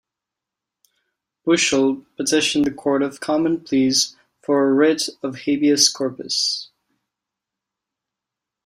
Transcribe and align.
Bushel 1.45 2.03
petitioned 2.17 2.65
the 2.65 2.71
Court 2.71 3.03
of 3.03 3.19
Common 3.19 3.59
Pleas 3.59 4.15
for 4.41 4.67
a 4.67 4.73
writ 4.73 5.03
of 5.21 5.35
"habeas 5.45 5.89
corpus". 5.89 6.71